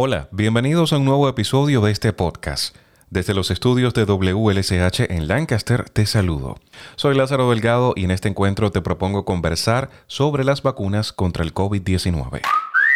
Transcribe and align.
Hola, 0.00 0.28
bienvenidos 0.30 0.92
a 0.92 0.98
un 0.98 1.04
nuevo 1.04 1.28
episodio 1.28 1.80
de 1.80 1.90
este 1.90 2.12
podcast. 2.12 2.76
Desde 3.10 3.34
los 3.34 3.50
estudios 3.50 3.94
de 3.94 4.04
WLSH 4.04 5.10
en 5.10 5.26
Lancaster 5.26 5.90
te 5.90 6.06
saludo. 6.06 6.60
Soy 6.94 7.16
Lázaro 7.16 7.50
Delgado 7.50 7.94
y 7.96 8.04
en 8.04 8.12
este 8.12 8.28
encuentro 8.28 8.70
te 8.70 8.80
propongo 8.80 9.24
conversar 9.24 9.90
sobre 10.06 10.44
las 10.44 10.62
vacunas 10.62 11.12
contra 11.12 11.42
el 11.42 11.52
COVID-19. 11.52 12.42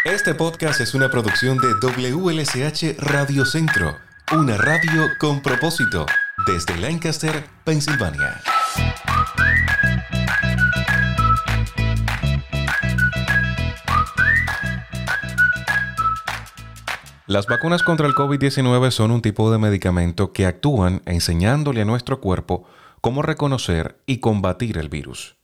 Este 0.04 0.36
podcast 0.36 0.80
es 0.80 0.94
una 0.94 1.10
producción 1.10 1.58
de 1.58 1.74
WLSH 1.84 2.96
Radio 2.98 3.46
Centro, 3.46 3.96
una 4.32 4.56
radio 4.56 5.08
con 5.18 5.42
propósito, 5.42 6.06
desde 6.46 6.76
Lancaster, 6.76 7.46
Pensilvania. 7.64 8.40
Las 17.32 17.46
vacunas 17.46 17.82
contra 17.82 18.06
el 18.06 18.12
COVID-19 18.12 18.90
son 18.90 19.10
un 19.10 19.22
tipo 19.22 19.50
de 19.50 19.56
medicamento 19.56 20.34
que 20.34 20.44
actúan 20.44 21.00
enseñándole 21.06 21.80
a 21.80 21.86
nuestro 21.86 22.20
cuerpo 22.20 22.64
cómo 23.00 23.22
reconocer 23.22 23.96
y 24.04 24.18
combatir 24.18 24.76
el 24.76 24.90
virus. 24.90 25.36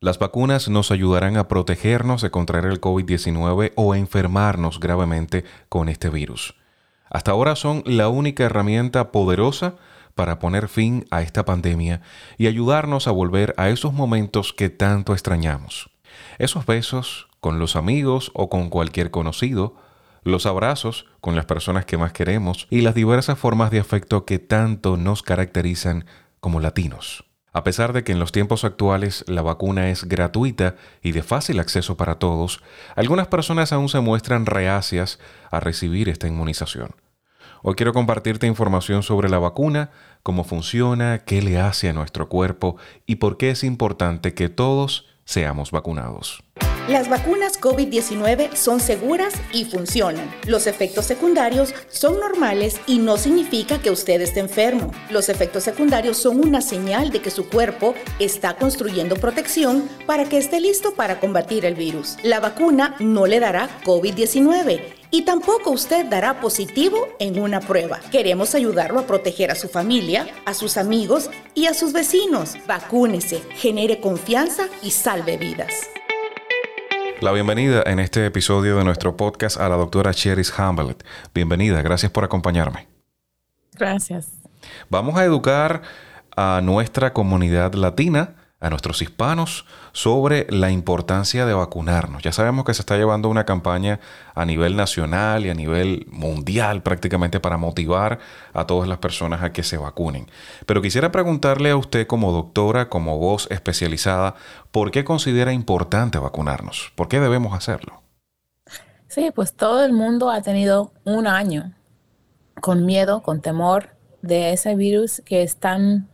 Las 0.00 0.18
vacunas 0.18 0.70
nos 0.70 0.90
ayudarán 0.90 1.36
a 1.36 1.46
protegernos 1.46 2.22
de 2.22 2.30
contraer 2.30 2.64
el 2.64 2.80
COVID-19 2.80 3.72
o 3.76 3.94
enfermarnos 3.94 4.80
gravemente 4.80 5.44
con 5.68 5.90
este 5.90 6.08
virus. 6.08 6.54
Hasta 7.10 7.32
ahora 7.32 7.54
son 7.54 7.82
la 7.84 8.08
única 8.08 8.44
herramienta 8.44 9.12
poderosa 9.12 9.74
para 10.14 10.38
poner 10.38 10.68
fin 10.68 11.04
a 11.10 11.20
esta 11.20 11.44
pandemia 11.44 12.00
y 12.38 12.46
ayudarnos 12.46 13.08
a 13.08 13.10
volver 13.10 13.52
a 13.58 13.68
esos 13.68 13.92
momentos 13.92 14.54
que 14.54 14.70
tanto 14.70 15.12
extrañamos. 15.12 15.90
Esos 16.38 16.64
besos 16.64 17.28
con 17.40 17.58
los 17.58 17.76
amigos 17.76 18.30
o 18.32 18.48
con 18.48 18.70
cualquier 18.70 19.10
conocido, 19.10 19.76
los 20.22 20.46
abrazos 20.46 21.06
con 21.20 21.36
las 21.36 21.46
personas 21.46 21.84
que 21.84 21.98
más 21.98 22.12
queremos 22.12 22.66
y 22.70 22.82
las 22.82 22.94
diversas 22.94 23.38
formas 23.38 23.70
de 23.70 23.80
afecto 23.80 24.24
que 24.24 24.38
tanto 24.38 24.96
nos 24.96 25.22
caracterizan 25.22 26.04
como 26.40 26.60
latinos. 26.60 27.24
A 27.52 27.64
pesar 27.64 27.92
de 27.92 28.04
que 28.04 28.12
en 28.12 28.20
los 28.20 28.30
tiempos 28.30 28.64
actuales 28.64 29.24
la 29.26 29.42
vacuna 29.42 29.90
es 29.90 30.04
gratuita 30.04 30.76
y 31.02 31.12
de 31.12 31.22
fácil 31.22 31.58
acceso 31.58 31.96
para 31.96 32.18
todos, 32.18 32.62
algunas 32.94 33.26
personas 33.26 33.72
aún 33.72 33.88
se 33.88 34.00
muestran 34.00 34.46
reacias 34.46 35.18
a 35.50 35.58
recibir 35.58 36.08
esta 36.08 36.28
inmunización. 36.28 36.94
Hoy 37.62 37.74
quiero 37.74 37.92
compartirte 37.92 38.46
información 38.46 39.02
sobre 39.02 39.28
la 39.28 39.38
vacuna, 39.38 39.90
cómo 40.22 40.44
funciona, 40.44 41.18
qué 41.26 41.42
le 41.42 41.60
hace 41.60 41.88
a 41.88 41.92
nuestro 41.92 42.28
cuerpo 42.28 42.76
y 43.04 43.16
por 43.16 43.36
qué 43.36 43.50
es 43.50 43.64
importante 43.64 44.32
que 44.32 44.48
todos 44.48 45.08
seamos 45.24 45.70
vacunados. 45.70 46.42
Las 46.88 47.08
vacunas 47.08 47.60
COVID-19 47.60 48.54
son 48.54 48.80
seguras 48.80 49.34
y 49.52 49.64
funcionan. 49.64 50.28
Los 50.46 50.66
efectos 50.66 51.04
secundarios 51.04 51.72
son 51.88 52.18
normales 52.18 52.80
y 52.86 52.98
no 52.98 53.16
significa 53.16 53.80
que 53.80 53.90
usted 53.90 54.20
esté 54.20 54.40
enfermo. 54.40 54.90
Los 55.10 55.28
efectos 55.28 55.62
secundarios 55.62 56.16
son 56.16 56.44
una 56.44 56.60
señal 56.60 57.10
de 57.10 57.20
que 57.20 57.30
su 57.30 57.48
cuerpo 57.48 57.94
está 58.18 58.56
construyendo 58.56 59.16
protección 59.16 59.88
para 60.06 60.24
que 60.24 60.38
esté 60.38 60.60
listo 60.60 60.94
para 60.94 61.20
combatir 61.20 61.64
el 61.64 61.74
virus. 61.74 62.16
La 62.24 62.40
vacuna 62.40 62.96
no 62.98 63.26
le 63.26 63.38
dará 63.38 63.68
COVID-19 63.84 64.80
y 65.12 65.22
tampoco 65.22 65.70
usted 65.70 66.06
dará 66.06 66.40
positivo 66.40 67.08
en 67.18 67.40
una 67.40 67.60
prueba. 67.60 68.00
Queremos 68.10 68.54
ayudarlo 68.54 69.00
a 69.00 69.06
proteger 69.06 69.50
a 69.50 69.56
su 69.56 69.68
familia, 69.68 70.26
a 70.44 70.54
sus 70.54 70.76
amigos 70.76 71.30
y 71.54 71.66
a 71.66 71.74
sus 71.74 71.92
vecinos. 71.92 72.54
Vacúnese, 72.66 73.42
genere 73.56 74.00
confianza 74.00 74.68
y 74.82 74.90
salve 74.90 75.36
vidas. 75.36 75.74
La 77.20 77.32
bienvenida 77.32 77.82
en 77.84 77.98
este 77.98 78.24
episodio 78.24 78.78
de 78.78 78.84
nuestro 78.84 79.14
podcast 79.14 79.60
a 79.60 79.68
la 79.68 79.76
doctora 79.76 80.14
Cheris 80.14 80.58
Hamlet. 80.58 81.04
Bienvenida, 81.34 81.82
gracias 81.82 82.10
por 82.10 82.24
acompañarme. 82.24 82.88
Gracias. 83.74 84.32
Vamos 84.88 85.18
a 85.18 85.24
educar 85.24 85.82
a 86.34 86.62
nuestra 86.62 87.12
comunidad 87.12 87.74
latina 87.74 88.36
a 88.60 88.68
nuestros 88.68 89.00
hispanos 89.00 89.64
sobre 89.92 90.46
la 90.50 90.70
importancia 90.70 91.46
de 91.46 91.54
vacunarnos. 91.54 92.22
Ya 92.22 92.30
sabemos 92.30 92.66
que 92.66 92.74
se 92.74 92.82
está 92.82 92.96
llevando 92.96 93.30
una 93.30 93.46
campaña 93.46 94.00
a 94.34 94.44
nivel 94.44 94.76
nacional 94.76 95.46
y 95.46 95.50
a 95.50 95.54
nivel 95.54 96.06
mundial 96.10 96.82
prácticamente 96.82 97.40
para 97.40 97.56
motivar 97.56 98.18
a 98.52 98.66
todas 98.66 98.86
las 98.86 98.98
personas 98.98 99.42
a 99.42 99.52
que 99.52 99.62
se 99.62 99.78
vacunen. 99.78 100.26
Pero 100.66 100.82
quisiera 100.82 101.10
preguntarle 101.10 101.70
a 101.70 101.76
usted 101.76 102.06
como 102.06 102.32
doctora, 102.32 102.90
como 102.90 103.18
voz 103.18 103.48
especializada, 103.50 104.34
¿por 104.70 104.90
qué 104.90 105.04
considera 105.04 105.54
importante 105.54 106.18
vacunarnos? 106.18 106.92
¿Por 106.94 107.08
qué 107.08 107.18
debemos 107.18 107.54
hacerlo? 107.54 108.02
Sí, 109.08 109.30
pues 109.34 109.54
todo 109.54 109.82
el 109.84 109.92
mundo 109.92 110.30
ha 110.30 110.42
tenido 110.42 110.92
un 111.04 111.26
año 111.26 111.72
con 112.60 112.84
miedo, 112.84 113.22
con 113.22 113.40
temor 113.40 113.96
de 114.20 114.52
ese 114.52 114.76
virus 114.76 115.22
que 115.24 115.42
es 115.42 115.56
tan 115.56 116.08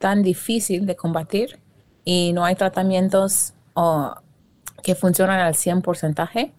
tan 0.00 0.22
difícil 0.22 0.86
de 0.86 0.96
combatir 0.96 1.60
y 2.04 2.32
no 2.32 2.44
hay 2.44 2.54
tratamientos 2.56 3.52
que 4.82 4.94
funcionan 4.94 5.38
al 5.40 5.54
100%. 5.54 6.52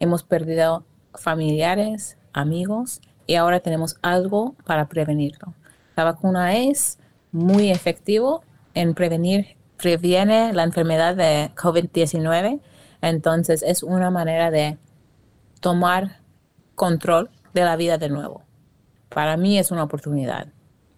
Hemos 0.00 0.22
perdido 0.24 0.84
familiares, 1.14 2.18
amigos 2.32 3.00
y 3.26 3.36
ahora 3.36 3.60
tenemos 3.60 3.96
algo 4.02 4.56
para 4.66 4.88
prevenirlo. 4.88 5.54
La 5.96 6.04
vacuna 6.04 6.56
es 6.56 6.98
muy 7.30 7.70
efectivo 7.70 8.42
en 8.74 8.94
prevenir, 8.94 9.56
previene 9.76 10.52
la 10.52 10.64
enfermedad 10.64 11.14
de 11.14 11.52
COVID-19. 11.54 12.60
Entonces 13.00 13.62
es 13.62 13.84
una 13.84 14.10
manera 14.10 14.50
de 14.50 14.76
tomar 15.60 16.20
control 16.74 17.30
de 17.54 17.64
la 17.64 17.76
vida 17.76 17.96
de 17.96 18.08
nuevo. 18.08 18.42
Para 19.08 19.36
mí 19.36 19.56
es 19.56 19.70
una 19.70 19.84
oportunidad. 19.84 20.48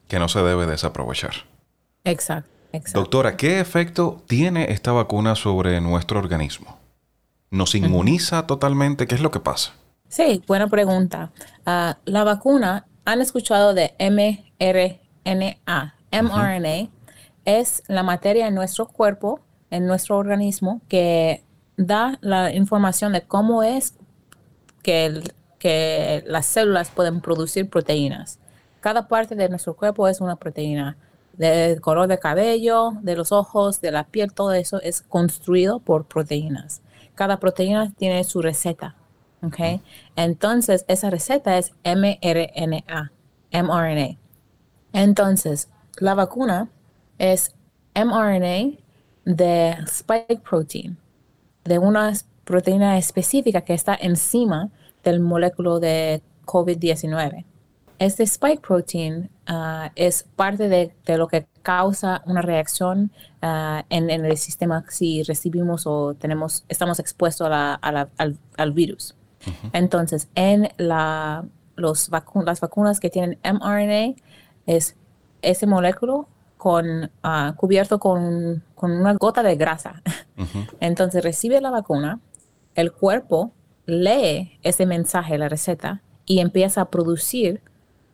Que 0.09 0.19
no 0.19 0.29
se 0.29 0.43
debe 0.43 0.67
desaprovechar. 0.67 1.50
Exacto, 2.05 2.51
Doctora, 2.95 3.37
¿qué 3.37 3.61
efecto 3.61 4.23
tiene 4.27 4.71
esta 4.71 4.93
vacuna 4.93 5.35
sobre 5.35 5.81
nuestro 5.81 6.19
organismo? 6.19 6.79
¿Nos 7.51 7.75
inmuniza 7.75 8.47
totalmente? 8.47 9.09
¿Qué 9.09 9.17
es 9.17 9.21
lo 9.21 9.33
que 9.33 9.41
pasa? 9.41 9.73
Sí, 10.09 10.43
buena 10.47 10.69
pregunta. 10.69 11.33
Ah, 11.67 11.99
la 12.05 12.23
vacuna, 12.23 12.87
¿han 13.05 13.21
escuchado 13.21 13.75
de 13.75 13.93
mRNA? 13.99 15.95
mRNA 16.13 16.89
es 17.45 17.83
la 17.89 18.03
materia 18.05 18.47
en 18.47 18.55
nuestro 18.55 18.87
cuerpo, 18.87 19.41
en 19.71 19.87
nuestro 19.87 20.17
organismo, 20.17 20.81
que 20.89 21.43
da 21.77 22.19
la 22.21 22.53
información 22.53 23.13
de 23.13 23.23
cómo 23.23 23.65
es 23.65 23.95
que, 24.83 25.23
que 25.59 26.23
las 26.27 26.47
células 26.47 26.91
pueden 26.91 27.21
producir 27.21 27.69
proteínas. 27.69 28.39
Cada 28.81 29.09
parte 29.09 29.35
de 29.35 29.49
nuestro 29.49 29.75
cuerpo 29.75 30.07
es 30.07 30.21
una 30.21 30.37
proteína 30.37 30.97
del 31.41 31.81
color 31.81 32.07
de 32.07 32.19
cabello, 32.19 32.93
de 33.01 33.17
los 33.17 33.33
ojos, 33.33 33.81
de 33.81 33.91
la 33.91 34.05
piel, 34.05 34.35
todo 34.35 34.53
eso 34.53 34.79
es 34.83 35.01
construido 35.01 35.79
por 35.79 36.05
proteínas. 36.05 36.83
Cada 37.15 37.41
proteína 37.41 37.95
tiene 37.97 38.25
su 38.25 38.43
receta. 38.43 38.95
¿ok? 39.43 39.81
Entonces, 40.17 40.85
esa 40.87 41.09
receta 41.09 41.57
es 41.57 41.73
mRNA, 41.83 43.11
mRNA. 43.53 44.19
Entonces, 44.93 45.71
la 45.97 46.15
vacuna 46.15 46.69
es 47.17 47.55
mRNA 47.95 48.77
de 49.25 49.77
spike 49.87 50.43
protein, 50.43 50.99
de 51.65 51.79
una 51.79 52.13
proteína 52.45 52.99
específica 52.99 53.63
que 53.63 53.73
está 53.73 53.97
encima 53.99 54.69
del 55.03 55.21
moléculo 55.21 55.81
de 55.81 56.21
COVID-19. 56.45 57.47
Este 58.01 58.23
spike 58.23 58.63
protein 58.63 59.29
ah, 59.47 59.93
es 59.95 60.23
parte 60.35 60.71
de, 60.71 61.19
lo 61.19 61.29
que 61.29 61.47
causa 61.63 62.23
una 62.25 62.41
reacción 62.41 63.13
ah, 63.43 63.85
en, 63.91 64.09
el 64.09 64.39
sistema 64.39 64.87
si 64.89 65.23
recibimos 65.23 65.87
o 65.87 66.15
tenemos, 66.15 66.65
estamos 66.71 66.99
expuestos 66.99 67.47
al, 67.51 68.73
virus. 68.73 69.15
Entonces, 69.75 70.29
en 70.35 70.71
la, 70.79 71.45
los 71.77 72.09
las 72.09 72.61
vacunas 72.61 73.01
que 73.01 73.11
tienen 73.11 73.39
mRNA, 73.45 74.15
es 74.65 74.97
ese 75.43 75.67
moléculo 75.67 76.27
con, 76.57 77.11
ah, 77.23 77.53
cubierto 77.59 77.99
con, 77.99 78.65
una 78.81 79.13
gota 79.13 79.43
de 79.43 79.57
grasa. 79.57 80.03
Entonces, 80.81 81.23
recibe 81.23 81.61
la 81.61 81.71
vacuna, 81.71 82.19
el 82.75 82.93
cuerpo 82.93 83.53
lee 83.85 84.59
ese 84.63 84.87
mensaje, 84.87 85.37
la 85.37 85.51
receta, 85.51 86.01
y 86.25 86.39
empieza 86.39 86.81
a 86.81 86.91
producir 86.91 87.61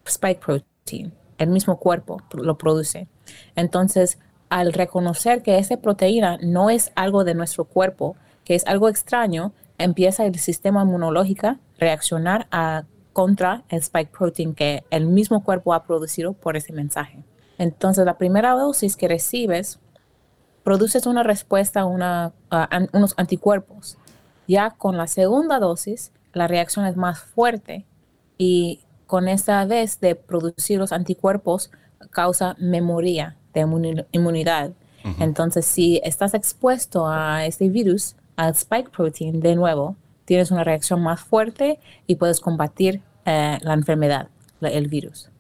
spike 0.09 0.41
protein. 0.41 1.13
El 1.39 1.49
mismo 1.51 1.79
cuerpo 1.79 2.23
lo 2.33 2.57
produce. 2.57 3.09
Entonces, 3.55 4.19
al 4.49 4.73
reconocer 4.73 5.43
que 5.43 5.59
esa 5.59 5.77
proteína 5.79 6.39
no 6.41 6.71
es 6.71 6.93
algo 6.95 7.25
de 7.25 7.35
nuestro 7.35 7.65
cuerpo, 7.65 8.17
que 8.45 8.55
es 8.55 8.67
algo 8.67 8.89
extraño, 8.89 9.53
empieza 9.79 10.25
el 10.25 10.39
sistema 10.39 10.83
inmunológico 10.83 11.49
a 11.49 11.59
reaccionar 11.79 12.47
contra 13.13 13.65
el 13.69 13.79
spike 13.81 14.11
protein 14.17 14.55
que 14.55 14.85
el 14.91 15.07
mismo 15.07 15.43
cuerpo 15.43 15.75
ha 15.75 15.85
producido 15.85 16.33
por 16.33 16.57
ese 16.57 16.73
mensaje. 16.73 17.25
Entonces, 17.59 18.05
la 18.05 18.19
primera 18.19 18.53
dosis 18.53 18.97
que 18.97 19.09
recibes, 19.09 19.79
produces 20.67 21.07
una 21.07 21.23
respuesta 21.23 21.83
a, 21.83 22.33
unos 22.93 23.15
anticuerpos. 23.17 23.99
Ya 24.49 24.71
con 24.71 24.97
la 24.97 25.07
segunda 25.07 25.61
dosis, 25.61 26.11
la 26.33 26.49
reacción 26.49 26.87
es 26.87 26.97
más 26.97 27.21
fuerte 27.21 27.87
y 28.37 28.81
con 29.07 29.29
esta 29.29 29.65
vez 29.65 30.01
de 30.01 30.15
producir 30.15 30.79
los 30.79 30.93
anticuerpos 30.93 31.71
causa 32.11 32.57
memoria 32.59 33.37
de 33.55 34.05
inmunidad. 34.13 34.73
Entonces, 35.21 35.65
si 35.65 36.01
estás 36.03 36.35
expuesto 36.35 37.07
a 37.07 37.47
este 37.47 37.69
virus, 37.69 38.17
al 38.35 38.51
spike 38.55 38.91
protein, 38.91 39.39
de 39.39 39.55
nuevo, 39.55 39.95
tienes 40.25 40.51
una 40.51 40.65
reacción 40.65 41.01
más 41.01 41.21
fuerte 41.21 41.79
y 42.09 42.17
puedes 42.17 42.41
combatir 42.41 43.01
eh, 43.25 43.59
la 43.63 43.75
enfermedad, 43.75 44.29
el 44.61 44.89
virus. 44.89 45.31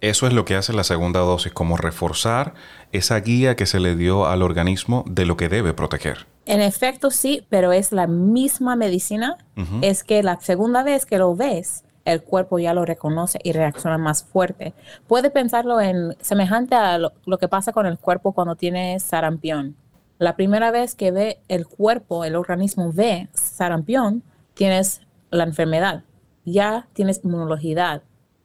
Eso 0.00 0.26
es 0.26 0.32
lo 0.32 0.44
que 0.44 0.56
hace 0.56 0.72
la 0.72 0.82
segunda 0.82 1.20
dosis, 1.20 1.52
como 1.52 1.76
reforzar 1.76 2.54
esa 2.90 3.20
guía 3.20 3.54
que 3.54 3.66
se 3.66 3.78
le 3.78 3.94
dio 3.94 4.26
al 4.26 4.42
organismo 4.42 5.04
de 5.06 5.26
lo 5.26 5.36
que 5.36 5.48
debe 5.48 5.74
proteger. 5.74 6.26
En 6.44 6.60
efecto, 6.60 7.10
sí, 7.10 7.46
pero 7.50 7.70
es 7.72 7.92
la 7.92 8.08
misma 8.08 8.74
medicina. 8.74 9.36
Es 9.80 10.02
que 10.02 10.24
la 10.24 10.40
segunda 10.40 10.82
vez 10.82 11.06
que 11.06 11.18
lo 11.18 11.36
ves, 11.36 11.84
el 12.04 12.22
cuerpo 12.22 12.58
ya 12.58 12.74
lo 12.74 12.84
reconoce 12.84 13.38
y 13.42 13.52
reacciona 13.52 13.98
más 13.98 14.24
fuerte. 14.24 14.74
Puede 15.06 15.30
pensarlo 15.30 15.80
en 15.80 16.16
semejante 16.20 16.74
a 16.74 16.98
lo, 16.98 17.38
que 17.38 17.48
pasa 17.48 17.72
con 17.72 17.86
el 17.86 17.98
cuerpo 17.98 18.32
cuando 18.32 18.56
tiene 18.56 18.98
sarampión. 19.00 19.76
La 20.18 20.36
primera 20.36 20.70
vez 20.70 20.94
que 20.94 21.10
ve 21.10 21.38
el 21.48 21.66
cuerpo, 21.66 22.24
el 22.24 22.36
organismo 22.36 22.92
ve 22.92 23.28
sarampión, 23.32 24.22
tienes 24.54 25.02
la 25.30 25.44
enfermedad. 25.44 26.04
Ya 26.44 26.88
tienes 26.92 27.20
inmunología, 27.24 28.02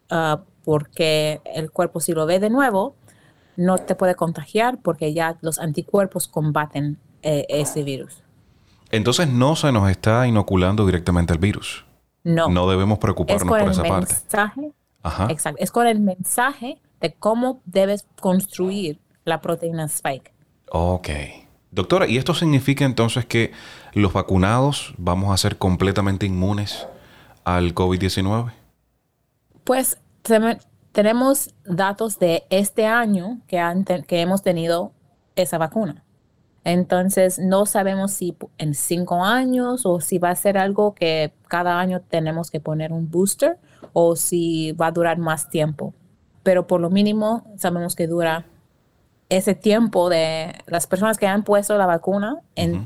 ah, 0.10 0.42
porque 0.64 1.42
el 1.46 1.72
cuerpo 1.72 2.00
si 2.00 2.14
lo 2.14 2.26
ve 2.26 2.40
de 2.40 2.50
nuevo, 2.50 2.96
no 3.56 3.78
te 3.80 3.96
puede 3.96 4.16
contagiar 4.16 4.78
porque 4.82 5.14
ya 5.14 5.38
los 5.42 5.60
anticuerpos 5.60 6.28
combaten 6.28 6.98
eh, 7.24 7.46
ese 7.50 7.84
virus. 7.84 8.22
Entonces 8.92 9.28
no 9.28 9.56
se 9.56 9.72
nos 9.72 9.90
está 9.90 10.28
inoculando 10.28 10.86
directamente 10.86 11.34
el 11.34 11.40
virus. 11.40 11.86
No. 12.28 12.50
No 12.50 12.70
debemos 12.70 13.00
preocuparnos 13.00 13.48
por 13.48 13.72
esa 13.72 13.84
parte. 13.84 14.16
Ajá. 15.02 15.28
Exacto. 15.30 15.64
Es 15.64 15.72
con 15.72 15.88
el 15.88 16.02
mensaje 16.02 16.82
de 17.00 17.14
cómo 17.14 17.62
debes 17.66 18.06
construir 18.20 19.00
la 19.24 19.40
proteína 19.40 19.86
spike. 19.86 20.34
Ok. 20.70 21.10
Doctora, 21.72 22.08
¿y 22.08 22.18
esto 22.18 22.34
significa 22.34 22.84
entonces 22.84 23.26
que 23.26 23.54
los 23.94 24.12
vacunados 24.12 24.94
vamos 24.98 25.34
a 25.34 25.38
ser 25.38 25.58
completamente 25.58 26.26
inmunes 26.26 26.88
al 27.46 27.74
COVID-19? 27.74 28.52
Pues 29.64 29.98
tenemos 30.92 31.54
datos 31.64 32.20
de 32.20 32.44
este 32.50 32.88
año 32.88 33.40
que, 33.48 34.04
que 34.06 34.22
hemos 34.22 34.42
tenido 34.42 34.92
esa 35.36 35.58
vacuna. 35.58 36.04
Entonces, 36.68 37.40
no 37.40 37.66
sabemos 37.66 38.12
si 38.12 38.36
en 38.58 38.74
cinco 38.74 39.24
años 39.24 39.86
o 39.86 40.02
si 40.02 40.18
va 40.18 40.32
a 40.32 40.36
ser 40.36 40.58
algo 40.58 40.94
que 40.94 41.32
cada 41.48 41.80
año 41.80 42.02
tenemos 42.02 42.52
que 42.52 42.60
poner 42.60 42.92
un 42.92 43.10
booster 43.10 43.58
o 43.94 44.18
si 44.18 44.74
va 44.74 44.88
a 44.88 44.92
durar 44.92 45.18
más 45.18 45.50
tiempo. 45.50 45.94
Pero 46.44 46.68
por 46.68 46.82
lo 46.82 46.90
mínimo 46.90 47.50
sabemos 47.56 47.96
que 47.96 48.06
dura 48.06 48.48
ese 49.30 49.56
tiempo 49.56 50.10
de 50.10 50.56
las 50.66 50.88
personas 50.88 51.18
que 51.18 51.26
han 51.26 51.46
puesto 51.46 51.78
la 51.78 51.86
vacuna, 51.86 52.42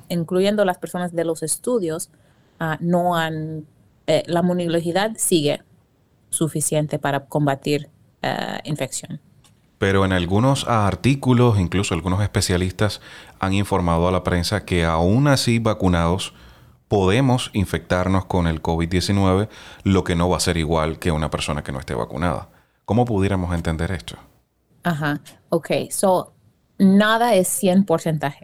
incluyendo 0.10 0.64
las 0.64 0.78
personas 0.78 1.12
de 1.12 1.26
los 1.26 1.42
estudios, 1.42 2.12
ah, 2.60 2.78
no 2.82 3.16
han, 3.16 3.66
eh, 4.06 4.22
la 4.28 4.42
inmunidad 4.42 5.14
sigue 5.18 5.64
suficiente 6.30 7.00
para 7.00 7.26
combatir 7.26 7.90
uh, 8.22 8.60
infección. 8.64 9.20
Pero 9.82 10.06
en 10.06 10.14
algunos 10.14 10.68
artículos, 10.68 11.60
incluso 11.60 11.96
algunos 11.96 12.22
especialistas 12.22 13.02
han 13.40 13.54
informado 13.54 14.08
a 14.08 14.12
la 14.12 14.24
prensa 14.24 14.64
que 14.64 14.86
aún 14.86 15.28
así 15.28 15.58
vacunados 15.58 16.36
podemos 16.88 17.50
infectarnos 17.54 18.26
con 18.26 18.46
el 18.46 18.62
COVID-19, 18.62 19.50
lo 19.84 20.04
que 20.04 20.16
no 20.16 20.30
va 20.30 20.38
a 20.38 20.40
ser 20.40 20.58
igual 20.58 21.00
que 21.00 21.12
una 21.12 21.32
persona 21.32 21.64
que 21.64 21.72
no 21.72 21.80
esté 21.80 21.96
vacunada. 21.96 22.50
¿Cómo 22.86 23.06
pudiéramos 23.06 23.56
entender 23.56 23.92
esto? 23.92 24.18
Ajá, 24.84 25.20
ok. 25.50 25.72
So, 25.90 26.32
nada 26.78 27.34
es 27.34 27.64
100%. 27.64 28.36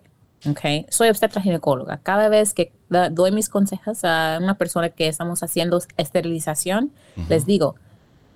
Okay. 0.50 0.88
Soy 0.90 1.10
obstetra 1.10 1.40
ginecóloga. 1.40 1.98
Cada 1.98 2.30
vez 2.30 2.56
que 2.56 2.74
doy 3.12 3.32
mis 3.32 3.50
consejos 3.50 4.04
a 4.04 4.40
una 4.42 4.56
persona 4.56 4.90
que 4.90 5.08
estamos 5.08 5.44
haciendo 5.44 5.80
esterilización, 5.98 6.92
les 7.30 7.46
digo, 7.46 7.76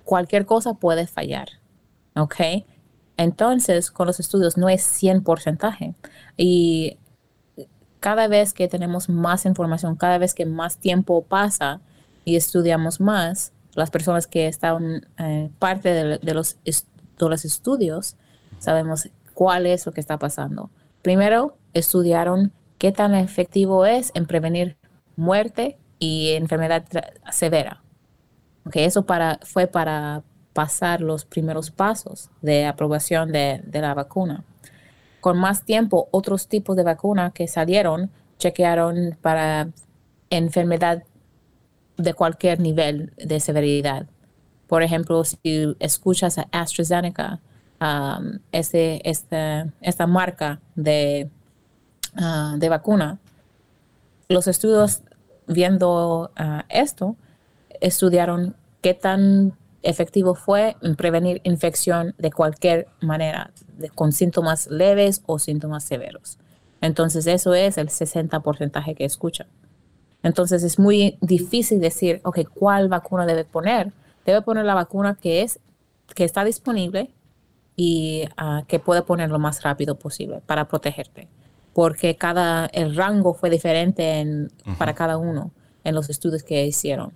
cualquier 0.04 0.46
cosa 0.46 0.74
puede 0.74 1.08
fallar. 1.08 1.48
¿Ok? 2.14 2.36
Entonces, 3.16 3.90
con 3.90 4.06
los 4.06 4.20
estudios 4.20 4.56
no 4.56 4.68
es 4.68 4.82
100%. 5.02 5.94
Y 6.36 6.98
cada 8.00 8.26
vez 8.26 8.52
que 8.52 8.68
tenemos 8.68 9.08
más 9.08 9.46
información, 9.46 9.96
cada 9.96 10.18
vez 10.18 10.34
que 10.34 10.46
más 10.46 10.78
tiempo 10.78 11.22
pasa 11.22 11.80
y 12.24 12.36
estudiamos 12.36 13.00
más, 13.00 13.52
las 13.74 13.90
personas 13.90 14.26
que 14.26 14.48
están 14.48 15.06
eh, 15.18 15.50
parte 15.58 15.90
de, 16.18 16.34
los, 16.34 16.56
los 17.18 17.44
estudios, 17.44 18.16
sabemos 18.58 19.08
cuál 19.34 19.66
es 19.66 19.86
lo 19.86 19.92
que 19.92 20.00
está 20.00 20.18
pasando. 20.18 20.70
Primero, 21.02 21.56
estudiaron 21.74 22.52
qué 22.78 22.92
tan 22.92 23.14
efectivo 23.14 23.86
es 23.86 24.10
en 24.14 24.26
prevenir 24.26 24.76
muerte 25.16 25.78
y 25.98 26.30
enfermedad 26.32 26.84
severa. 27.30 27.82
Eso 28.72 29.04
para, 29.04 29.38
fue 29.42 29.66
para 29.66 30.22
pasar 30.52 31.00
los 31.00 31.24
primeros 31.24 31.70
pasos 31.70 32.30
de 32.40 32.66
aprobación 32.66 33.32
de, 33.32 33.62
la 33.72 33.94
vacuna. 33.94 34.44
Con 35.20 35.38
más 35.38 35.64
tiempo, 35.64 36.08
otros 36.10 36.48
tipos 36.48 36.76
de 36.76 36.82
vacuna 36.82 37.30
que 37.30 37.48
salieron 37.48 38.10
chequearon 38.38 39.16
para 39.20 39.68
enfermedad 40.30 41.04
de 41.96 42.14
cualquier 42.14 42.58
nivel 42.60 43.12
de 43.16 43.38
severidad. 43.38 44.06
Por 44.66 44.82
ejemplo, 44.82 45.22
si 45.24 45.76
escuchas 45.78 46.38
a 46.38 46.48
AstraZeneca, 46.50 47.40
um, 47.80 48.38
esta, 48.52 50.06
marca 50.06 50.60
de, 50.74 51.30
uh, 52.16 52.58
de 52.58 52.68
vacuna, 52.68 53.18
los 54.28 54.48
estudios 54.48 55.02
viendo 55.46 56.30
uh, 56.38 56.62
esto 56.68 57.16
estudiaron 57.80 58.56
qué 58.80 58.94
tan 58.94 59.56
efectivo 59.82 60.34
fue 60.34 60.76
en 60.82 60.96
prevenir 60.96 61.40
infección 61.44 62.14
de 62.18 62.30
cualquier 62.30 62.88
manera, 63.00 63.52
con 63.94 64.12
síntomas 64.12 64.68
leves 64.68 65.22
o 65.26 65.38
síntomas 65.38 65.84
severos. 65.84 66.38
Entonces 66.80 67.26
eso 67.26 67.54
es 67.54 67.78
el 67.78 67.88
60% 67.88 68.96
que 68.96 69.04
escuchan. 69.04 69.46
Entonces 70.22 70.62
es 70.62 70.78
muy 70.78 71.18
difícil 71.20 71.80
decir, 71.80 72.20
ok, 72.24 72.40
¿cuál 72.54 72.88
vacuna 72.88 73.26
debe 73.26 73.44
poner? 73.44 73.92
Debe 74.24 74.42
poner 74.42 74.64
la 74.64 74.74
vacuna 74.74 75.18
que, 75.20 75.42
es, 75.42 75.60
que 76.14 76.24
está 76.24 76.44
disponible 76.44 77.10
y 77.76 78.24
ah, 78.36 78.64
que 78.68 78.78
puede 78.78 79.02
poner 79.02 79.30
lo 79.30 79.38
más 79.38 79.62
rápido 79.62 79.98
posible 79.98 80.40
para 80.46 80.68
protegerte. 80.68 81.28
Porque 81.72 82.16
cada, 82.16 82.66
el 82.66 82.94
rango 82.94 83.34
fue 83.34 83.48
diferente 83.48 84.48
para 84.78 84.94
cada 84.94 85.16
uno 85.16 85.50
en 85.84 85.94
los 85.94 86.10
estudios 86.10 86.42
que 86.42 86.66
hicieron. 86.66 87.12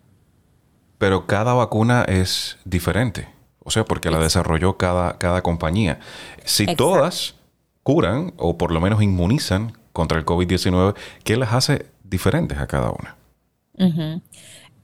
Pero 0.98 1.26
cada 1.26 1.54
vacuna 1.54 2.02
es 2.04 2.58
diferente. 2.64 3.28
O 3.60 3.70
sea, 3.70 3.84
porque 3.84 4.10
la 4.10 4.18
desarrolló 4.18 4.76
cada, 4.76 5.18
cada 5.18 5.42
compañía. 5.42 5.98
Si 6.44 6.66
todas 6.76 7.34
curan 7.82 8.32
o 8.36 8.56
por 8.58 8.72
lo 8.72 8.80
menos 8.80 9.02
inmunizan 9.02 9.76
contra 9.92 10.18
el 10.18 10.24
COVID-19, 10.24 10.94
¿qué 11.24 11.36
las 11.36 11.52
hace 11.52 11.86
diferentes 12.04 12.58
a 12.58 12.66
cada 12.66 12.90
una? 12.90 13.16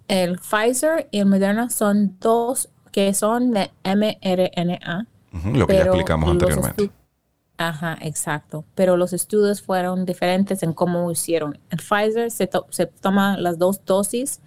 El 0.09 0.39
Pfizer 0.39 1.09
y 1.11 1.21
el 1.21 1.27
Moderna 1.27 1.71
son 1.71 2.17
dos 2.21 2.69
que 2.91 3.15
son 3.15 3.53
de 3.53 3.71
mRNA. 3.85 5.07
lo 5.53 5.67
que 5.67 5.75
ya 5.75 5.83
explicamos 5.83 6.31
anteriormente. 6.31 6.91
Ajá, 7.57 7.97
exacto. 8.01 8.65
Pero 8.75 8.97
los 8.97 9.13
estudios 9.13 9.63
fueron 9.63 10.05
diferentes 10.05 10.63
en 10.63 10.73
cómo 10.73 11.11
hicieron. 11.11 11.59
El 11.71 11.79
Pfizer 11.79 12.31
se, 12.31 12.51
se 12.71 12.87
toma 12.87 13.37
las 13.37 13.59
dos 13.59 13.85
dosis 13.85 14.41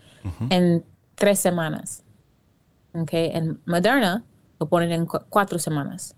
en 0.50 0.84
tres 1.16 1.40
semanas. 1.40 2.04
Okay. 2.94 3.32
En 3.34 3.60
Moderna 3.66 4.24
lo 4.60 4.68
ponen 4.68 4.92
en 4.92 5.06
cuatro 5.06 5.60
semanas. 5.60 6.16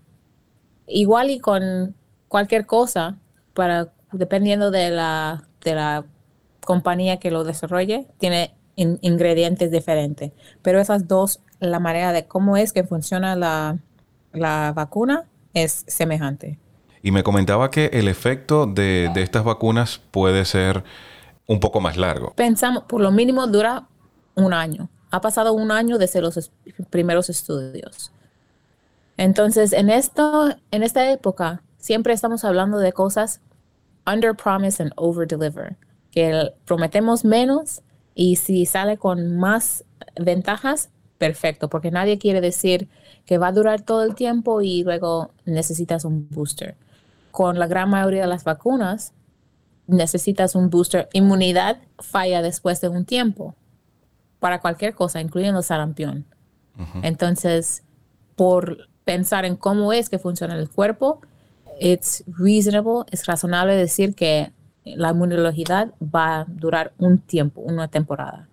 Igual 0.86 1.30
y 1.30 1.40
con 1.40 1.94
cualquier 2.28 2.66
cosa, 2.66 3.18
para, 3.54 3.92
dependiendo 4.12 4.70
de 4.70 4.90
la, 4.90 5.44
de 5.64 5.74
la 5.74 6.04
compañía 6.64 7.18
que 7.18 7.30
lo 7.30 7.44
desarrolle, 7.44 8.06
tiene 8.18 8.54
ingredientes 8.76 9.70
diferentes. 9.70 10.32
Pero 10.62 10.80
esas 10.80 11.08
dos, 11.08 11.40
la 11.58 11.80
manera 11.80 12.12
de 12.12 12.26
cómo 12.26 12.56
es 12.56 12.72
que 12.72 12.84
funciona 12.84 13.34
la, 13.34 13.78
la 14.32 14.72
vacuna 14.74 15.24
es 15.52 15.84
semejante. 15.88 16.58
Y 17.02 17.10
me 17.10 17.22
comentaba 17.22 17.70
que 17.70 17.86
el 17.86 18.08
efecto 18.08 18.66
de, 18.66 19.10
de, 19.14 19.22
estas 19.22 19.44
vacunas 19.44 20.00
puede 20.10 20.44
ser 20.44 20.84
un 21.46 21.60
poco 21.60 21.80
más 21.80 21.96
largo. 21.96 22.34
Pensamos, 22.34 22.84
por 22.84 23.00
lo 23.00 23.10
mínimo 23.10 23.46
dura 23.46 23.88
un 24.38 24.52
año. 24.52 24.88
Ha 25.10 25.20
pasado 25.20 25.52
un 25.52 25.70
año 25.70 25.98
desde 25.98 26.20
los 26.20 26.50
primeros 26.90 27.30
estudios. 27.30 28.12
Entonces, 29.16 29.72
en, 29.72 29.90
esto, 29.90 30.54
en 30.70 30.82
esta 30.82 31.10
época, 31.10 31.62
siempre 31.78 32.12
estamos 32.12 32.44
hablando 32.44 32.78
de 32.78 32.92
cosas 32.92 33.40
under 34.06 34.34
promise 34.34 34.82
and 34.82 34.92
over 34.96 35.26
deliver, 35.26 35.76
que 36.10 36.52
prometemos 36.64 37.24
menos 37.24 37.82
Y 38.14 38.36
si 38.36 38.66
sale 38.66 38.96
con 38.96 39.36
más 39.36 39.84
ventajas, 40.20 40.90
perfecto, 41.18 41.68
porque 41.68 41.90
nadie 41.90 42.18
quiere 42.18 42.40
decir 42.40 42.88
que 43.26 43.38
va 43.38 43.48
a 43.48 43.52
durar 43.52 43.82
todo 43.82 44.02
el 44.02 44.14
tiempo 44.14 44.60
y 44.60 44.82
luego 44.82 45.30
necesitas 45.44 46.04
un 46.04 46.28
booster. 46.30 46.76
Con 47.30 47.58
la 47.58 47.66
gran 47.66 47.90
mayoría 47.90 48.22
de 48.22 48.28
las 48.28 48.44
vacunas, 48.44 49.12
necesitas 49.86 50.54
un 50.54 50.70
booster. 50.70 51.08
Inmunidad 51.12 51.78
falla 51.98 52.42
después 52.42 52.80
de 52.80 52.88
un 52.88 53.04
tiempo 53.04 53.54
para 54.40 54.60
cualquier 54.60 54.94
cosa, 54.94 55.20
incluyendo 55.20 55.62
sarampión. 55.62 56.26
Entonces, 57.02 57.82
por 58.36 58.88
pensar 59.04 59.44
en 59.44 59.56
cómo 59.56 59.92
es 59.92 60.08
que 60.08 60.18
funciona 60.20 60.54
el 60.54 60.68
cuerpo, 60.68 61.20
it's 61.80 62.22
reasonable, 62.26 63.04
es 63.10 63.26
razonable 63.26 63.74
decir 63.74 64.14
que 64.14 64.52
la 64.84 65.10
inmunología 65.10 65.90
va 66.02 66.40
a 66.40 66.44
durar 66.44 66.92
un 66.98 67.18
tiempo, 67.18 67.60
una 67.60 67.88
temporada. 67.88 68.48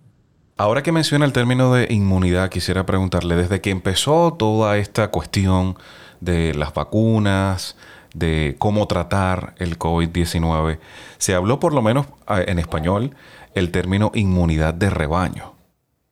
Ahora 0.58 0.82
que 0.84 0.92
menciona 0.92 1.26
el 1.26 1.34
término 1.34 1.74
de 1.74 1.88
inmunidad, 1.92 2.50
quisiera 2.50 2.86
preguntarle, 2.86 3.36
desde 3.36 3.62
que 3.62 3.70
empezó 3.70 4.34
toda 4.34 4.78
esta 4.78 5.10
cuestión 5.10 5.78
de 6.22 6.54
las 6.56 6.74
vacunas, 6.74 7.76
de 8.14 8.56
cómo 8.58 8.88
tratar 8.88 9.54
el 9.58 9.78
COVID-19, 9.78 10.80
se 11.18 11.36
habló 11.36 11.60
por 11.60 11.74
lo 11.74 11.82
menos 11.82 12.08
ah, 12.26 12.42
en 12.42 12.60
español 12.60 13.14
el 13.54 13.72
término 13.72 14.12
inmunidad 14.16 14.74
de 14.74 14.90
rebaño. 14.90 15.55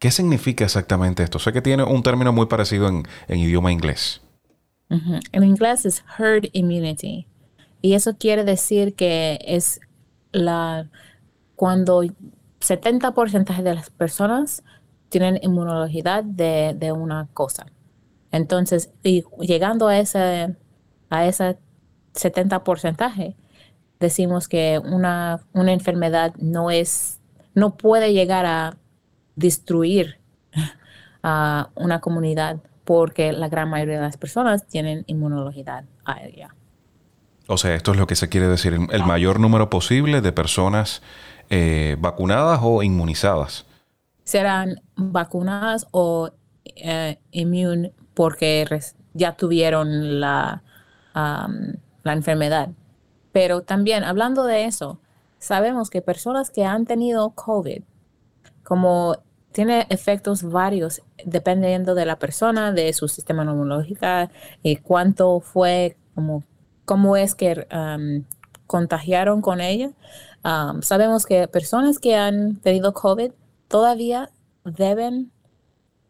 ¿Qué 0.03 0.11
significa 0.11 0.65
exactamente 0.65 1.23
esto? 1.23 1.39
Sé 1.39 1.53
que 1.53 1.61
tiene 1.61 1.81
un 1.81 2.03
término 2.03 2.33
muy 2.33 2.47
parecido 2.47 2.89
en, 2.89 3.05
idioma 3.29 3.71
inglés. 3.71 4.19
En 4.89 5.43
inglés 5.45 5.85
es 5.85 6.03
herd 6.19 6.49
immunity. 6.51 7.25
Y 7.81 7.93
eso 7.93 8.17
quiere 8.17 8.43
decir 8.43 8.95
que 8.95 9.39
es 9.47 9.79
la 10.33 10.89
cuando 11.55 12.03
70% 12.59 13.63
de 13.63 13.75
las 13.75 13.91
personas 13.91 14.61
tienen 15.07 15.39
inmunología 15.41 16.21
de, 16.21 16.75
de, 16.77 16.91
una 16.91 17.29
cosa. 17.33 17.67
Entonces, 18.29 18.91
y 19.03 19.23
llegando 19.39 19.87
a 19.87 19.97
ese, 19.99 20.53
a 21.09 21.25
ese 21.25 21.57
70%, 22.13 23.35
decimos 24.01 24.49
que 24.49 24.81
una, 24.83 25.39
una 25.53 25.71
enfermedad 25.71 26.35
no 26.35 26.71
es, 26.71 27.21
no 27.55 27.77
puede 27.77 28.11
llegar 28.11 28.45
a 28.45 28.82
destruir 29.35 30.19
a 31.23 31.69
una 31.75 31.99
comunidad 31.99 32.57
porque 32.83 33.31
la 33.31 33.47
gran 33.47 33.69
mayoría 33.69 33.95
de 33.95 34.01
las 34.01 34.17
personas 34.17 34.67
tienen 34.67 35.03
inmunología 35.07 35.85
a 36.05 36.21
ella. 36.21 36.53
O 37.47 37.57
sea, 37.57 37.75
esto 37.75 37.91
es 37.91 37.97
lo 37.97 38.07
que 38.07 38.15
se 38.15 38.29
quiere 38.29 38.47
decir, 38.47 38.73
el 38.89 39.05
mayor 39.05 39.39
número 39.39 39.69
posible 39.69 40.21
de 40.21 40.31
personas 40.31 41.01
eh, 41.49 41.97
vacunadas 41.99 42.59
o 42.63 42.83
inmunizadas. 42.83 43.65
Serán 44.23 44.81
vacunadas 44.95 45.87
o 45.91 46.31
eh, 46.75 47.19
porque 48.13 48.65
ya 49.13 49.33
tuvieron 49.33 50.19
la, 50.21 50.63
la 51.13 52.13
enfermedad. 52.13 52.69
Pero 53.31 53.61
también, 53.61 54.03
hablando 54.03 54.45
de 54.45 54.65
eso, 54.65 54.99
sabemos 55.39 55.89
que 55.89 56.01
personas 56.01 56.49
que 56.49 56.63
han 56.63 56.85
tenido 56.85 57.31
COVID, 57.31 57.83
como 58.63 59.17
tiene 59.51 59.85
efectos 59.89 60.43
varios 60.43 61.01
dependiendo 61.25 61.95
de 61.95 62.05
la 62.05 62.17
persona, 62.17 62.71
de 62.71 62.91
su 62.91 63.07
sistema 63.07 63.43
inmunológico 63.43 64.05
y 64.63 64.77
cuánto 64.77 65.39
fue, 65.39 65.95
como, 66.15 66.43
cómo 66.85 67.15
es 67.15 67.35
que 67.35 67.67
contagiaron 68.67 69.41
con 69.41 69.61
ella. 69.61 69.91
sabemos 70.81 71.25
que 71.25 71.47
personas 71.47 71.99
que 71.99 72.15
han 72.15 72.57
tenido 72.57 72.93
COVID 72.93 73.31
todavía 73.67 74.31
deben 74.65 75.31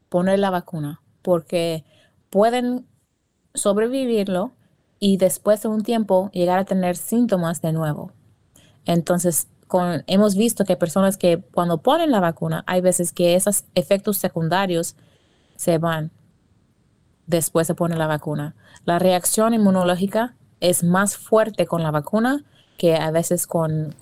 poner 0.09 0.39
la 0.39 0.49
vacuna 0.49 1.01
porque 1.21 1.83
pueden 2.29 2.85
sobrevivirlo 3.53 4.53
y 4.99 5.17
después 5.17 5.61
de 5.61 5.67
un 5.67 5.83
tiempo 5.83 6.29
llegar 6.31 6.59
a 6.59 6.65
tener 6.65 6.95
síntomas 6.95 7.61
de 7.61 7.73
nuevo. 7.73 8.11
Entonces, 8.85 9.47
hemos 10.07 10.35
visto 10.35 10.65
que 10.65 10.75
personas 10.75 11.17
que 11.17 11.41
cuando 11.53 11.79
ponen 11.79 12.11
la 12.11 12.19
vacuna, 12.19 12.63
hay 12.67 12.81
veces 12.81 13.11
que 13.11 13.35
esos 13.35 13.65
efectos 13.75 14.17
secundarios 14.17 14.95
se 15.55 15.77
van 15.77 16.11
después 17.27 17.67
de 17.67 17.75
poner 17.75 17.97
la 17.97 18.07
vacuna. 18.07 18.55
La 18.85 18.99
reacción 18.99 19.53
inmunológica 19.53 20.35
es 20.59 20.83
más 20.83 21.17
fuerte 21.17 21.65
con 21.65 21.83
la 21.83 21.91
vacuna 21.91 22.43
que 22.77 22.95
a 22.95 23.11
veces 23.11 23.47
con, 23.47 23.95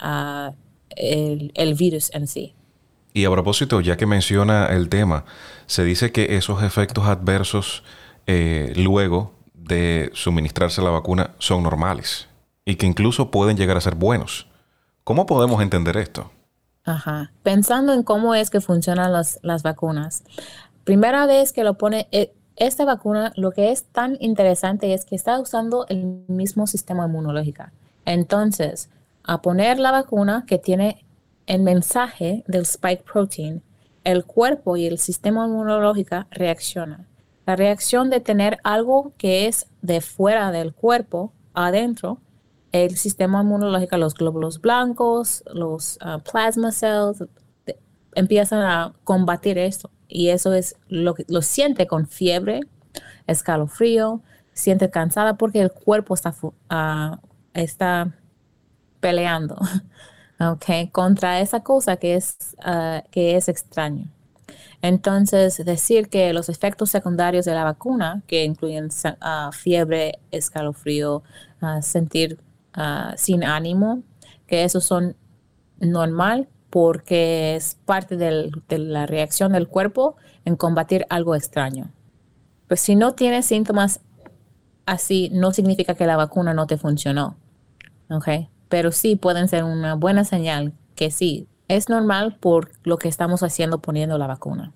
ah, 0.00 0.52
el, 0.96 1.74
virus 1.74 2.10
en 2.14 2.26
sí. 2.26 2.54
Y 3.14 3.24
a 3.24 3.30
propósito, 3.30 3.80
ya 3.80 3.96
que 3.96 4.06
menciona 4.06 4.66
el 4.66 4.88
tema, 4.88 5.24
se 5.66 5.84
dice 5.84 6.12
que 6.12 6.36
esos 6.36 6.62
efectos 6.62 7.06
adversos 7.06 7.82
eh, 8.26 8.72
luego 8.76 9.34
de 9.54 10.10
suministrarse 10.14 10.82
la 10.82 10.90
vacuna 10.90 11.32
son 11.38 11.62
normales 11.62 12.28
y 12.64 12.76
que 12.76 12.86
incluso 12.86 13.30
pueden 13.30 13.56
llegar 13.56 13.76
a 13.76 13.80
ser 13.80 13.94
buenos. 13.94 14.46
¿Cómo 15.04 15.26
podemos 15.26 15.60
entender 15.62 15.96
esto? 15.96 16.30
Ajá. 16.84 17.32
Pensando 17.42 17.92
en 17.92 18.02
cómo 18.02 18.34
es 18.34 18.50
que 18.50 18.60
funcionan 18.60 19.12
las, 19.12 19.40
las 19.42 19.62
vacunas. 19.62 20.22
Primera 20.84 21.26
vez 21.26 21.52
que 21.52 21.64
lo 21.64 21.74
pone, 21.74 22.08
eh, 22.12 22.32
esta 22.56 22.84
vacuna, 22.84 23.32
lo 23.36 23.50
que 23.50 23.72
es 23.72 23.84
tan 23.84 24.16
interesante 24.20 24.94
es 24.94 25.04
que 25.04 25.16
está 25.16 25.40
usando 25.40 25.86
el 25.88 26.24
mismo 26.28 26.66
sistema 26.66 27.06
inmunológico. 27.06 27.64
Entonces, 28.04 28.90
a 29.24 29.42
poner 29.42 29.78
la 29.78 29.90
vacuna 29.90 30.44
que 30.46 30.58
tiene 30.58 31.04
el 31.46 31.62
mensaje 31.62 32.44
del 32.46 32.62
spike 32.62 33.04
protein, 33.04 33.62
el 34.04 34.24
cuerpo 34.24 34.76
y 34.76 34.86
el 34.86 34.98
sistema 34.98 35.46
inmunológico 35.46 36.26
reaccionan. 36.30 37.06
La 37.46 37.56
reacción 37.56 38.10
de 38.10 38.20
tener 38.20 38.58
algo 38.62 39.12
que 39.16 39.48
es 39.48 39.66
de 39.80 40.00
fuera 40.00 40.52
del 40.52 40.72
cuerpo 40.72 41.32
adentro 41.54 42.18
el 42.72 42.96
sistema 42.96 43.42
inmunológico, 43.42 43.96
los 43.98 44.14
glóbulos 44.14 44.60
blancos, 44.60 45.44
los 45.52 45.98
uh, 46.04 46.20
plasma 46.20 46.72
cells, 46.72 47.24
empiezan 48.14 48.62
a 48.62 48.94
combatir 49.04 49.58
esto. 49.58 49.90
Y 50.08 50.28
eso 50.28 50.52
es 50.52 50.76
lo 50.88 51.14
que 51.14 51.24
lo 51.28 51.42
siente 51.42 51.86
con 51.86 52.06
fiebre, 52.06 52.60
escalofrío, 53.26 54.22
siente 54.52 54.90
cansada 54.90 55.36
porque 55.36 55.60
el 55.60 55.70
cuerpo 55.70 56.14
está, 56.14 56.34
uh, 56.42 57.16
está 57.54 58.14
peleando 59.00 59.56
okay, 60.40 60.88
contra 60.88 61.40
esa 61.40 61.62
cosa 61.62 61.96
que 61.96 62.14
es, 62.16 62.56
uh, 62.66 63.06
que 63.10 63.36
es 63.36 63.48
extraño. 63.48 64.08
Entonces, 64.80 65.64
decir 65.64 66.08
que 66.08 66.32
los 66.32 66.48
efectos 66.48 66.90
secundarios 66.90 67.44
de 67.44 67.54
la 67.54 67.62
vacuna, 67.62 68.22
que 68.26 68.44
incluyen 68.44 68.88
fiebre, 69.52 70.18
escalofrío, 70.32 71.22
sentir 71.82 72.40
Ah, 72.74 73.14
sin 73.16 73.44
ánimo, 73.44 74.02
que 74.46 74.64
esos 74.64 74.84
son 74.84 75.16
normal 75.78 76.48
porque 76.70 77.54
es 77.54 77.76
parte 77.84 78.16
de 78.16 78.50
la 78.78 79.06
reacción 79.06 79.52
del 79.52 79.68
cuerpo 79.68 80.16
en 80.46 80.56
combatir 80.56 81.04
algo 81.10 81.34
extraño. 81.34 81.90
Pues 82.68 82.80
si 82.80 82.96
no 82.96 83.12
tienes 83.12 83.44
síntomas 83.44 84.00
así, 84.86 85.30
no 85.34 85.52
significa 85.52 85.94
que 85.94 86.06
la 86.06 86.16
vacuna 86.16 86.54
no 86.54 86.66
te 86.66 86.78
funcionó. 86.78 87.36
¿Ok? 88.08 88.28
Pero 88.70 88.90
sí 88.90 89.16
pueden 89.16 89.48
ser 89.48 89.64
una 89.64 89.94
buena 89.94 90.24
señal 90.24 90.72
que 90.94 91.10
sí, 91.10 91.46
es 91.68 91.90
normal 91.90 92.36
por 92.40 92.70
lo 92.84 92.96
que 92.96 93.08
estamos 93.08 93.42
haciendo 93.42 93.80
poniendo 93.80 94.16
la 94.16 94.26
vacuna. 94.26 94.72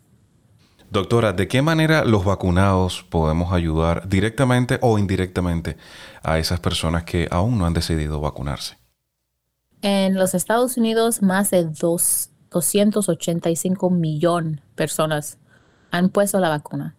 Doctora, 0.91 1.33
¿de 1.33 1.49
qué 1.49 1.63
manera 1.63 2.05
los 2.05 2.25
vacunados 2.25 3.05
podemos 3.11 3.53
ayudar 3.53 4.09
directamente 4.09 4.79
o 4.83 4.99
indirectamente 4.99 5.77
a 6.23 6.39
esas 6.39 6.61
personas 6.61 7.03
que 7.05 7.27
aún 7.31 7.59
no 7.59 7.67
han 7.67 7.75
decidido 7.75 8.21
vacunarse? 8.21 8.79
En 9.83 10.15
los 10.15 10.33
Estados 10.35 10.77
Unidos, 10.77 11.23
más 11.23 11.51
de 11.51 11.65
285 11.65 13.91
millones 13.91 14.57
de 14.57 14.63
personas 14.77 15.39
han 15.91 16.09
puesto 16.09 16.39
la 16.39 16.51
vacuna. 16.51 16.95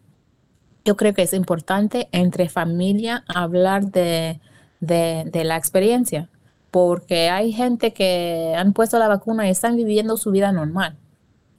Yo 0.84 0.98
creo 0.98 1.14
que 1.14 1.24
es 1.24 1.32
importante 1.34 2.10
entre 2.12 2.50
familia 2.50 3.24
hablar 3.28 3.86
de, 3.86 4.42
de 4.80 5.44
la 5.44 5.58
experiencia, 5.58 6.30
porque 6.72 7.30
hay 7.30 7.54
gente 7.54 7.94
que 7.94 8.54
han 8.58 8.74
puesto 8.74 9.00
la 9.00 9.08
vacuna 9.08 9.48
y 9.48 9.52
están 9.52 9.78
viviendo 9.78 10.18
su 10.18 10.32
vida 10.32 10.52
normal 10.52 10.98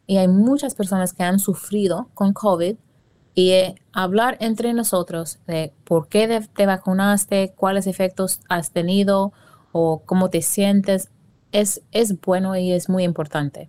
y 0.09 0.17
hay 0.17 0.27
muchas 0.27 0.75
personas 0.75 1.13
que 1.13 1.23
han 1.23 1.39
sufrido 1.39 2.09
con 2.15 2.33
COVID 2.33 2.77
y 3.35 3.51
eh, 3.51 3.77
hablar 3.93 4.39
entre 4.41 4.73
nosotros 4.73 5.39
de 5.47 5.73
por 5.85 6.09
qué 6.09 6.45
te 6.57 6.67
vacunaste, 6.67 7.53
cuáles 7.55 7.87
efectos 7.87 8.41
has 8.49 8.73
tenido 8.73 9.33
o 9.71 10.03
cómo 10.05 10.31
te 10.31 10.43
sientes 10.43 11.11
es, 11.53 11.83
es 11.93 12.21
bueno 12.21 12.57
y 12.57 12.73
es 12.73 12.89
muy 12.89 13.05
importante 13.05 13.69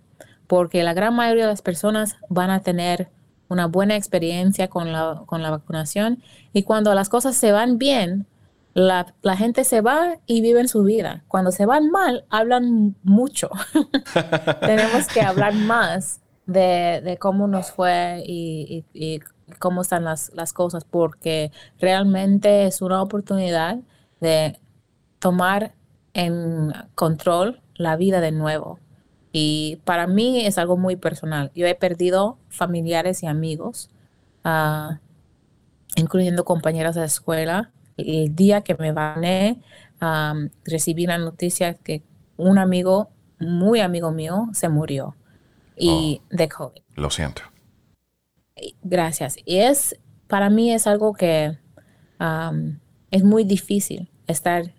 porque 0.50 0.82
la 0.82 0.94
gran 0.94 1.14
mayoría 1.14 1.44
de 1.44 1.50
las 1.50 1.62
personas 1.62 2.16
van 2.28 2.50
a 2.50 2.60
tener 2.60 3.08
una 3.48 3.66
buena 3.66 3.94
experiencia 3.94 4.66
con 4.66 4.92
la, 4.92 5.22
con 5.26 5.42
la 5.42 5.50
vacunación 5.50 6.22
y 6.52 6.64
cuando 6.64 6.92
las 6.94 7.08
cosas 7.08 7.36
se 7.36 7.52
van 7.52 7.78
bien, 7.78 8.26
la, 8.74 9.14
la, 9.22 9.36
gente 9.36 9.62
se 9.62 9.80
va 9.80 10.16
y 10.26 10.40
viven 10.40 10.66
su 10.66 10.82
vida. 10.82 11.22
Cuando 11.28 11.52
se 11.52 11.66
van 11.66 11.90
mal, 11.90 12.24
hablan 12.30 12.96
mucho. 13.04 13.50
Tenemos 14.60 15.06
que 15.06 15.20
hablar 15.20 15.54
más 15.54 16.20
de, 16.50 17.16
cómo 17.20 17.46
nos 17.46 17.70
fue 17.70 18.22
y, 18.26 18.84
cómo 19.58 19.82
están 19.82 20.04
las, 20.04 20.52
cosas, 20.52 20.84
porque 20.84 21.50
realmente 21.78 22.66
es 22.66 22.82
una 22.82 23.02
oportunidad 23.02 23.78
de 24.20 24.58
tomar 25.18 25.74
en 26.14 26.72
control 26.94 27.60
la 27.74 27.96
vida 27.96 28.20
de 28.20 28.32
nuevo. 28.32 28.78
Y 29.32 29.80
para 29.84 30.06
mí 30.06 30.44
es 30.44 30.58
algo 30.58 30.76
muy 30.76 30.96
personal. 30.96 31.52
Yo 31.54 31.66
he 31.66 31.74
perdido 31.74 32.36
familiares 32.48 33.22
y 33.22 33.26
amigos, 33.26 33.88
uh, 34.44 34.94
incluyendo 35.94 36.44
compañeras 36.44 36.96
de 36.96 37.04
escuela. 37.04 37.70
El 37.96 38.34
día 38.34 38.62
que 38.62 38.74
me 38.74 38.90
vané, 38.92 39.60
um, 40.02 40.48
recibí 40.64 41.06
la 41.06 41.18
noticia 41.18 41.74
que 41.74 42.02
un 42.36 42.58
amigo, 42.58 43.10
muy 43.38 43.80
amigo 43.80 44.10
mío, 44.10 44.48
se 44.52 44.68
murió 44.68 45.14
y 45.80 46.20
oh, 46.22 46.36
de 46.36 46.48
COVID. 46.48 46.82
Lo 46.94 47.10
siento. 47.10 47.42
Gracias. 48.82 49.36
Y 49.44 49.58
es, 49.58 49.98
para 50.28 50.50
mí 50.50 50.72
es 50.72 50.86
algo 50.86 51.14
que 51.14 51.58
um, 52.20 52.78
es 53.10 53.24
muy 53.24 53.44
difícil 53.44 54.10
estar 54.26 54.74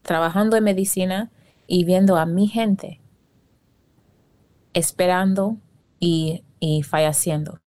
trabajando 0.00 0.56
en 0.56 0.64
medicina 0.64 1.30
y 1.66 1.84
viendo 1.84 2.16
a 2.16 2.26
mi 2.26 2.48
gente 2.48 3.00
esperando 4.72 5.58
y, 6.00 6.44
y 6.58 6.82
falleciendo. 6.82 7.60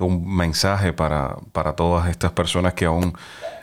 Un 0.00 0.34
mensaje 0.34 0.92
para, 0.92 1.36
para, 1.52 1.76
todas 1.76 2.08
estas 2.08 2.32
personas 2.32 2.74
que 2.74 2.86
aún 2.86 3.12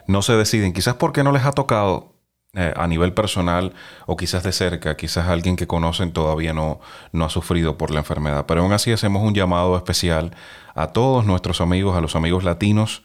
no 0.07 0.21
se 0.21 0.33
deciden, 0.33 0.71
quizás 0.71 0.95
porque 0.95 1.23
no 1.23 1.31
les 1.31 1.43
ha 1.43 1.51
tocado 1.51 2.10
eh, 2.53 2.73
a 2.75 2.85
nivel 2.85 3.13
personal 3.13 3.71
o 4.07 4.17
quizás 4.17 4.43
de 4.43 4.51
cerca, 4.51 4.97
quizás 4.97 5.29
alguien 5.29 5.55
que 5.55 5.67
conocen 5.67 6.11
todavía 6.11 6.51
no, 6.53 6.81
no 7.13 7.23
ha 7.23 7.29
sufrido 7.29 7.77
por 7.77 7.91
la 7.91 7.99
enfermedad, 7.99 8.45
pero 8.45 8.61
aún 8.61 8.73
así 8.73 8.91
hacemos 8.91 9.23
un 9.23 9.33
llamado 9.33 9.77
especial 9.77 10.35
a 10.75 10.87
todos 10.87 11.25
nuestros 11.25 11.61
amigos, 11.61 11.95
a 11.95 12.01
los 12.01 12.17
amigos 12.17 12.43
latinos, 12.43 13.03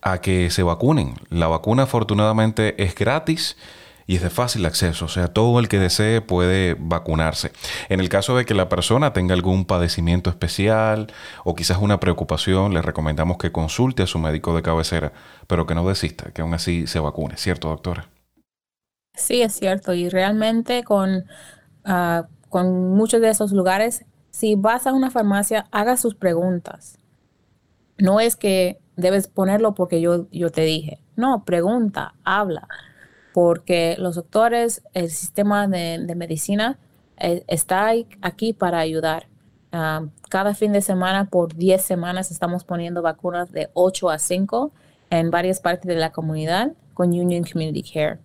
a 0.00 0.22
que 0.22 0.48
se 0.48 0.62
vacunen. 0.62 1.16
La 1.28 1.46
vacuna 1.46 1.82
afortunadamente 1.82 2.82
es 2.82 2.94
gratis 2.94 3.58
y 4.06 4.16
es 4.16 4.22
de 4.22 4.30
fácil 4.30 4.64
acceso, 4.64 5.04
o 5.04 5.08
sea, 5.08 5.28
todo 5.28 5.60
el 5.60 5.68
que 5.68 5.78
desee 5.78 6.22
puede 6.22 6.74
vacunarse. 6.78 7.52
En 7.90 8.00
el 8.00 8.08
caso 8.08 8.34
de 8.34 8.46
que 8.46 8.54
la 8.54 8.70
persona 8.70 9.12
tenga 9.12 9.34
algún 9.34 9.66
padecimiento 9.66 10.30
especial 10.30 11.12
o 11.44 11.54
quizás 11.54 11.76
una 11.82 12.00
preocupación, 12.00 12.72
le 12.72 12.80
recomendamos 12.80 13.36
que 13.36 13.52
consulte 13.52 14.04
a 14.04 14.06
su 14.06 14.18
médico 14.18 14.56
de 14.56 14.62
cabecera, 14.62 15.12
pero 15.48 15.66
que 15.66 15.74
no 15.74 15.86
desista, 15.86 16.30
que 16.30 16.40
aún 16.40 16.54
así 16.54 16.86
se 16.86 16.98
vacune, 16.98 17.36
¿cierto, 17.36 17.68
doctora? 17.68 18.08
Sí, 19.16 19.42
es 19.42 19.54
cierto, 19.54 19.94
y 19.94 20.08
realmente 20.08 20.84
con, 20.84 21.24
uh, 21.86 22.22
con 22.48 22.94
muchos 22.94 23.20
de 23.20 23.30
esos 23.30 23.52
lugares, 23.52 24.04
si 24.30 24.54
vas 24.54 24.86
a 24.86 24.92
una 24.92 25.10
farmacia, 25.10 25.66
haga 25.72 25.96
sus 25.96 26.14
preguntas. 26.14 26.98
No 27.98 28.20
es 28.20 28.36
que 28.36 28.78
debes 28.96 29.26
ponerlo 29.26 29.74
porque 29.74 30.00
yo, 30.00 30.28
yo 30.30 30.50
te 30.50 30.62
dije. 30.62 31.00
No, 31.16 31.44
pregunta, 31.44 32.14
habla 32.24 32.68
porque 33.36 33.96
los 33.98 34.14
doctores, 34.14 34.82
el 34.94 35.10
sistema 35.10 35.68
de, 35.68 35.98
de 36.02 36.14
medicina 36.14 36.78
eh, 37.18 37.44
está 37.48 37.90
aquí 38.22 38.54
para 38.54 38.78
ayudar. 38.78 39.26
Um, 39.74 40.08
cada 40.30 40.54
fin 40.54 40.72
de 40.72 40.80
semana, 40.80 41.26
por 41.26 41.54
10 41.54 41.82
semanas, 41.82 42.30
estamos 42.30 42.64
poniendo 42.64 43.02
vacunas 43.02 43.52
de 43.52 43.68
8 43.74 44.08
a 44.08 44.18
5 44.18 44.72
en 45.10 45.30
varias 45.30 45.60
partes 45.60 45.86
de 45.86 45.96
la 45.96 46.12
comunidad 46.12 46.72
con 46.94 47.10
Union 47.10 47.44
Community 47.44 47.82
Care. 47.82 48.20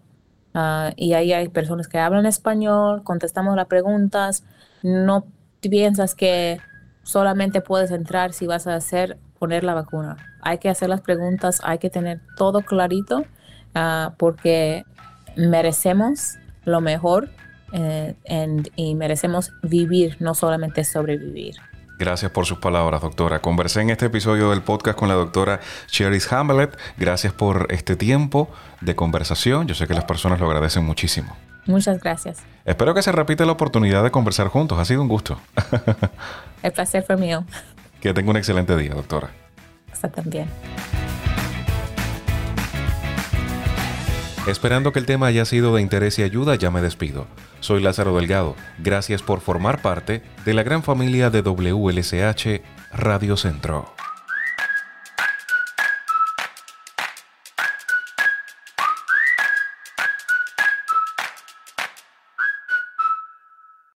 Uh, 0.54 0.92
y 0.96 1.14
ahí 1.14 1.32
hay 1.34 1.48
personas 1.48 1.88
que 1.88 1.98
hablan 1.98 2.26
español, 2.26 3.04
contestamos 3.04 3.56
las 3.56 3.68
preguntas. 3.68 4.44
No 4.84 5.26
piensas 5.62 6.16
que 6.16 6.60
solamente 7.04 7.62
puedes 7.62 7.92
entrar 7.92 8.34
si 8.34 8.48
vas 8.48 8.68
a 8.68 8.76
hacer 8.76 9.18
poner 9.40 9.64
la 9.64 9.74
vacuna. 9.74 10.18
Hay 10.42 10.58
que 10.58 10.70
hacer 10.70 10.90
las 10.90 11.02
preguntas, 11.02 11.62
hay 11.64 11.78
que 11.78 11.90
tener 11.90 12.20
todo 12.38 12.62
clarito, 12.62 13.26
uh, 13.76 14.12
porque 14.18 14.84
merecemos 15.36 16.38
lo 16.66 16.82
mejor 16.82 17.30
eh, 17.74 18.16
and, 18.28 18.70
y 18.76 18.96
merecemos 18.96 19.54
vivir, 19.64 20.18
no 20.20 20.36
solamente 20.36 20.84
sobrevivir. 20.84 21.56
Gracias 22.02 22.32
por 22.32 22.48
sus 22.48 22.58
palabras, 22.58 23.00
doctora. 23.00 23.42
Conversé 23.42 23.82
en 23.82 23.92
este 23.92 24.08
episodio 24.08 24.50
del 24.50 24.64
podcast 24.64 24.98
con 24.98 25.08
la 25.08 25.14
doctora 25.14 25.60
Cheris 25.86 26.34
Hamlet. 26.34 26.76
Gracias 26.98 27.32
por 27.32 27.68
este 27.70 27.96
tiempo 27.96 28.50
de 28.82 28.96
conversación. 28.96 29.68
Yo 29.68 29.76
sé 29.76 29.86
que 29.86 29.94
las 29.94 30.06
personas 30.06 30.40
lo 30.40 30.48
agradecen 30.48 30.84
muchísimo. 30.84 31.38
Muchas 31.68 32.02
gracias. 32.02 32.40
Espero 32.66 32.96
que 32.96 33.04
se 33.04 33.12
repita 33.12 33.46
la 33.46 33.52
oportunidad 33.52 34.02
de 34.04 34.10
conversar 34.10 34.48
juntos. 34.48 34.80
Ha 34.80 34.86
sido 34.86 35.04
un 35.04 35.10
gusto. 35.10 35.40
El 36.64 36.72
placer 36.72 37.04
fue 37.04 37.18
mío. 37.18 37.46
Que 38.02 38.16
tenga 38.16 38.32
un 38.32 38.38
excelente 38.38 38.76
día, 38.76 38.96
doctora. 38.96 39.30
Hasta 39.94 40.10
también. 40.10 40.50
Esperando 44.48 44.92
que 44.92 44.98
el 44.98 45.06
tema 45.06 45.28
haya 45.28 45.46
sido 45.46 45.76
de 45.76 45.84
interés 45.84 46.18
y 46.18 46.24
ayuda, 46.24 46.56
ya 46.56 46.72
me 46.72 46.82
despido. 46.82 47.28
Soy 47.60 47.80
Lázaro 47.80 48.16
Delgado. 48.16 48.56
Gracias 48.80 49.22
por 49.22 49.40
formar 49.40 49.84
parte 49.84 50.24
de 50.46 50.54
la 50.56 50.64
gran 50.64 50.82
familia 50.82 51.30
de 51.30 51.42
WLSH 51.42 52.62
Radio 52.92 53.38
Centro. 53.38 53.94